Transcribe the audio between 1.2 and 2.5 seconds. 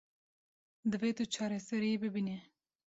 çareseriyê bibînî.